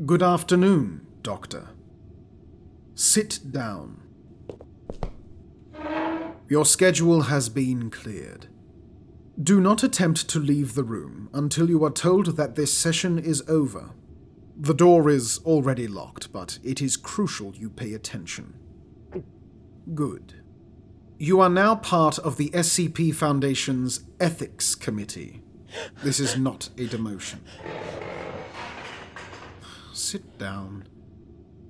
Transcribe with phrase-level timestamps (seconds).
[0.00, 1.68] Good afternoon, Doctor.
[2.96, 4.00] Sit down.
[6.48, 8.46] Your schedule has been cleared.
[9.40, 13.44] Do not attempt to leave the room until you are told that this session is
[13.46, 13.90] over.
[14.58, 18.54] The door is already locked, but it is crucial you pay attention.
[19.94, 20.42] Good.
[21.18, 25.42] You are now part of the SCP Foundation's Ethics Committee.
[26.02, 27.38] This is not a demotion.
[29.92, 30.84] Sit down.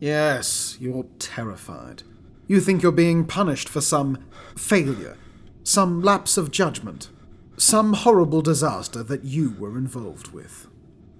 [0.00, 2.02] Yes, you're terrified.
[2.46, 4.24] You think you're being punished for some
[4.56, 5.16] failure,
[5.62, 7.10] some lapse of judgment,
[7.56, 10.66] some horrible disaster that you were involved with.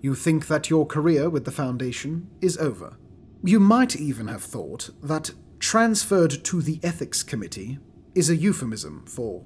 [0.00, 2.96] You think that your career with the Foundation is over.
[3.42, 7.78] You might even have thought that transferred to the Ethics Committee
[8.14, 9.44] is a euphemism for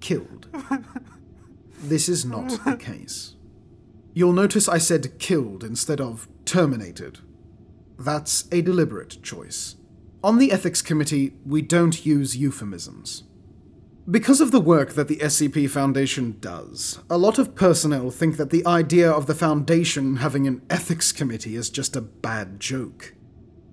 [0.00, 0.46] killed.
[1.82, 3.34] this is not the case.
[4.18, 7.20] You'll notice I said killed instead of terminated.
[7.96, 9.76] That's a deliberate choice.
[10.24, 13.22] On the Ethics Committee, we don't use euphemisms.
[14.10, 18.50] Because of the work that the SCP Foundation does, a lot of personnel think that
[18.50, 23.14] the idea of the Foundation having an ethics committee is just a bad joke.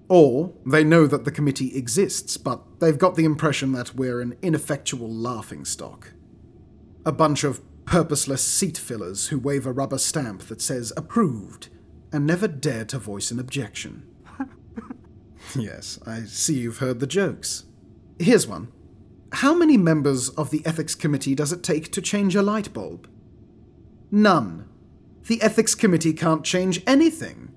[0.09, 4.37] Or they know that the committee exists, but they've got the impression that we're an
[4.43, 6.13] ineffectual laughingstock.
[7.03, 11.69] A bunch of purposeless seat fillers who wave a rubber stamp that says approved
[12.11, 14.03] and never dare to voice an objection.
[15.55, 17.65] yes, I see you've heard the jokes.
[18.19, 18.71] Here's one.
[19.33, 23.09] How many members of the ethics committee does it take to change a light bulb?
[24.09, 24.67] None.
[25.27, 27.51] The ethics committee can't change anything.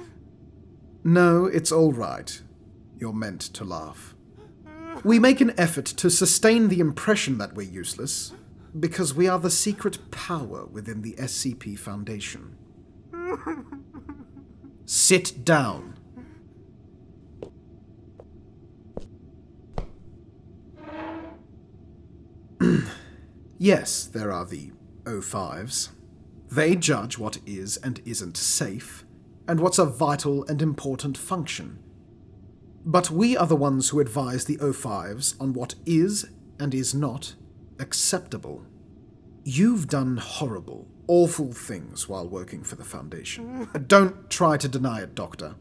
[1.04, 2.40] no, it's all right.
[2.98, 4.14] You're meant to laugh.
[5.04, 8.32] We make an effort to sustain the impression that we're useless
[8.80, 12.56] because we are the secret power within the SCP Foundation.
[14.86, 15.94] Sit down.
[23.58, 24.72] yes, there are the
[25.04, 25.90] O5s.
[26.50, 29.04] They judge what is and isn't safe,
[29.46, 31.78] and what's a vital and important function.
[32.84, 36.26] But we are the ones who advise the O5s on what is
[36.58, 37.34] and is not
[37.80, 38.64] acceptable.
[39.44, 43.68] You've done horrible, awful things while working for the Foundation.
[43.86, 45.54] Don't try to deny it, Doctor.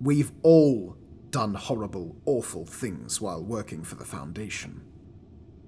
[0.00, 0.96] We've all
[1.30, 4.82] done horrible, awful things while working for the Foundation.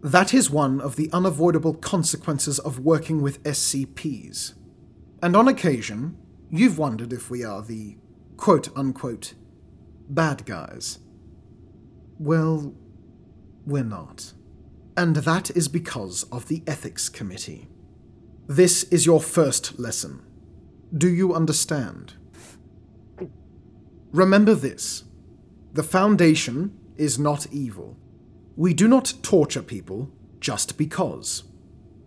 [0.02, 4.54] That is one of the unavoidable consequences of working with SCPs.
[5.20, 6.16] And on occasion,
[6.50, 7.96] you've wondered if we are the
[8.36, 9.34] quote unquote
[10.08, 11.00] bad guys.
[12.18, 12.74] Well,
[13.66, 14.32] we're not.
[14.98, 17.68] And that is because of the Ethics Committee.
[18.48, 20.24] This is your first lesson.
[20.92, 22.14] Do you understand?
[24.10, 25.04] Remember this
[25.72, 27.96] the Foundation is not evil.
[28.56, 30.10] We do not torture people
[30.40, 31.44] just because.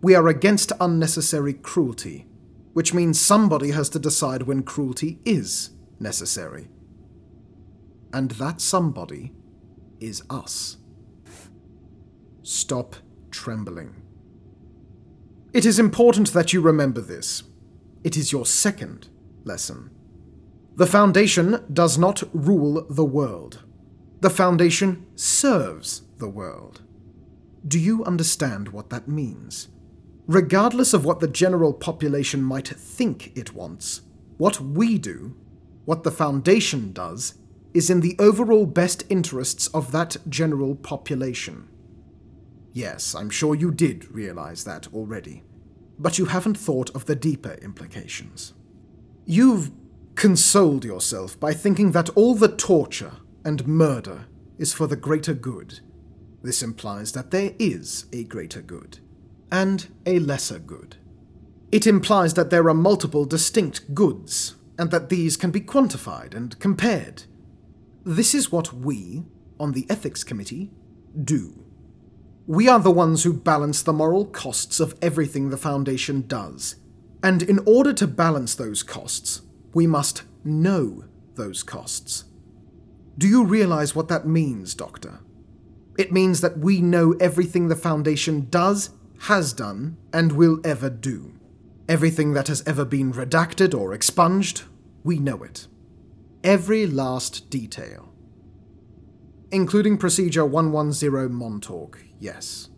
[0.02, 2.26] We are against unnecessary cruelty,
[2.74, 6.68] which means somebody has to decide when cruelty is necessary.
[8.12, 9.32] And that somebody
[9.98, 10.76] is us.
[12.42, 12.96] Stop
[13.30, 13.94] trembling.
[15.52, 17.44] It is important that you remember this.
[18.02, 19.08] It is your second
[19.44, 19.90] lesson.
[20.74, 23.62] The Foundation does not rule the world.
[24.20, 26.82] The Foundation serves the world.
[27.66, 29.68] Do you understand what that means?
[30.26, 34.00] Regardless of what the general population might think it wants,
[34.38, 35.36] what we do,
[35.84, 37.34] what the Foundation does,
[37.72, 41.68] is in the overall best interests of that general population.
[42.72, 45.42] Yes, I'm sure you did realize that already,
[45.98, 48.54] but you haven't thought of the deeper implications.
[49.24, 49.70] You've
[50.14, 53.12] consoled yourself by thinking that all the torture
[53.44, 54.26] and murder
[54.58, 55.80] is for the greater good
[56.42, 58.98] this implies that there is a greater good
[59.50, 60.96] and a lesser good.
[61.70, 66.58] It implies that there are multiple distinct goods and that these can be quantified and
[66.58, 67.24] compared.
[68.04, 69.24] This is what we,
[69.60, 70.70] on the Ethics Committee,
[71.22, 71.64] do.
[72.46, 76.74] We are the ones who balance the moral costs of everything the Foundation does.
[77.22, 79.42] And in order to balance those costs,
[79.74, 81.04] we must know
[81.36, 82.24] those costs.
[83.16, 85.20] Do you realize what that means, Doctor?
[85.96, 88.90] It means that we know everything the Foundation does,
[89.20, 91.32] has done, and will ever do.
[91.88, 94.62] Everything that has ever been redacted or expunged,
[95.04, 95.68] we know it.
[96.42, 98.12] Every last detail.
[99.52, 102.70] Including Procedure 110 Montauk, yes.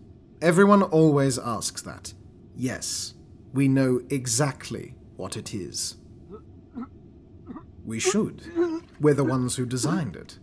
[0.43, 2.13] Everyone always asks that.
[2.57, 3.15] Yes,
[3.53, 5.99] we know exactly what it is.
[7.85, 8.83] We should.
[8.99, 10.41] We're the ones who designed it.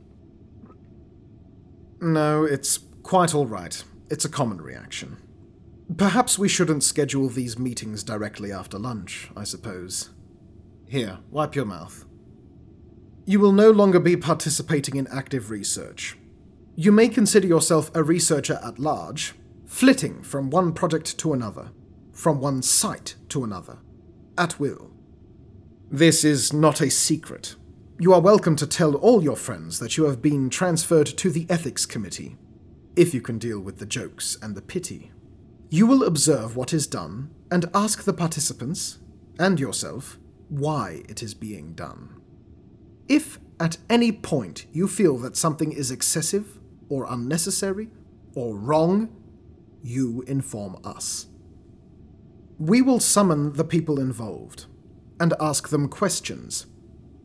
[2.00, 3.84] No, it's quite all right.
[4.10, 5.18] It's a common reaction.
[5.98, 10.12] Perhaps we shouldn't schedule these meetings directly after lunch, I suppose.
[10.88, 12.06] Here, wipe your mouth.
[13.26, 16.16] You will no longer be participating in active research.
[16.76, 19.34] You may consider yourself a researcher at large,
[19.66, 21.72] flitting from one project to another,
[22.14, 23.80] from one site to another,
[24.38, 24.90] at will.
[25.90, 27.56] This is not a secret.
[28.00, 31.46] You are welcome to tell all your friends that you have been transferred to the
[31.50, 32.38] Ethics Committee,
[32.96, 35.12] if you can deal with the jokes and the pity.
[35.70, 39.00] You will observe what is done and ask the participants,
[39.38, 40.18] and yourself,
[40.48, 42.22] why it is being done.
[43.10, 46.60] If at any point you feel that something is excessive,
[46.92, 47.88] or unnecessary,
[48.36, 49.10] or wrong,
[49.82, 51.28] you inform us.
[52.60, 54.66] We will summon the people involved
[55.18, 56.68] and ask them questions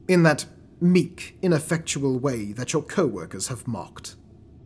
[0.07, 0.47] in that
[0.81, 4.15] meek, ineffectual way that your co workers have mocked.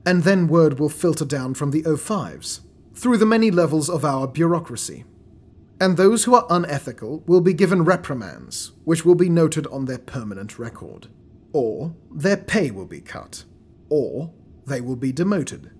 [0.05, 2.61] And then word will filter down from the O5s
[2.95, 5.05] through the many levels of our bureaucracy.
[5.81, 9.99] And those who are unethical will be given reprimands, which will be noted on their
[9.99, 11.07] permanent record.
[11.55, 13.45] Or their pay will be cut.
[13.89, 14.31] Or
[14.67, 15.71] they will be demoted.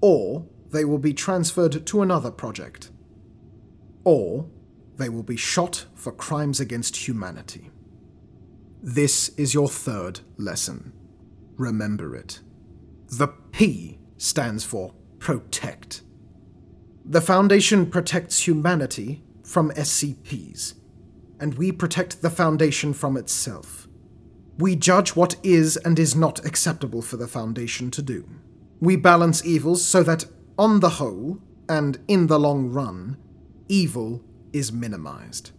[0.00, 2.90] Or they will be transferred to another project.
[4.04, 4.48] Or
[4.96, 7.70] they will be shot for crimes against humanity.
[8.82, 10.92] This is your third lesson.
[11.56, 12.40] Remember it.
[13.08, 16.02] The P stands for protect.
[17.04, 20.74] The Foundation protects humanity from SCPs,
[21.40, 23.88] and we protect the Foundation from itself.
[24.60, 28.28] We judge what is and is not acceptable for the Foundation to do.
[28.78, 30.26] We balance evils so that,
[30.58, 33.16] on the whole, and in the long run,
[33.70, 34.22] evil
[34.52, 35.52] is minimized.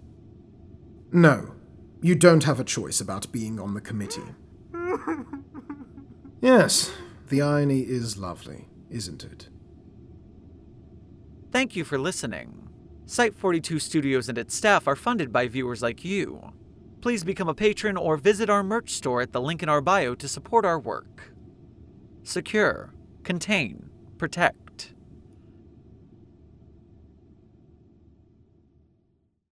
[1.12, 1.56] No,
[2.00, 4.36] you don't have a choice about being on the committee.
[6.42, 6.92] yes,
[7.30, 9.50] the irony is lovely, isn't it?
[11.52, 12.70] Thank you for listening.
[13.08, 16.54] Site 42 Studios and its staff are funded by viewers like you.
[17.02, 20.14] Please become a patron or visit our merch store at the link in our bio
[20.14, 21.34] to support our work.
[22.22, 22.94] Secure,
[23.24, 23.90] contain,
[24.20, 24.71] protect.